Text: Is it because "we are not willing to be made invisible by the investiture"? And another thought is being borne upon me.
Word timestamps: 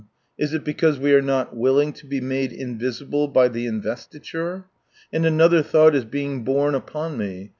Is 0.35 0.51
it 0.51 0.63
because 0.63 0.97
"we 0.97 1.13
are 1.13 1.21
not 1.21 1.55
willing 1.55 1.93
to 1.93 2.07
be 2.07 2.19
made 2.21 2.51
invisible 2.51 3.27
by 3.27 3.47
the 3.49 3.67
investiture"? 3.67 4.65
And 5.13 5.27
another 5.27 5.61
thought 5.61 5.93
is 5.93 6.05
being 6.05 6.43
borne 6.43 6.73
upon 6.73 7.19
me. 7.19 7.49